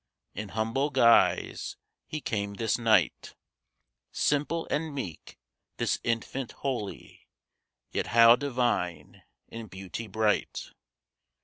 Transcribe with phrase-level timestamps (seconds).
[0.33, 3.35] In humble guise he came this night,
[4.11, 5.37] Simple and meek,
[5.77, 7.27] this infant holy,
[7.91, 10.71] Yet how divine in beauty bright.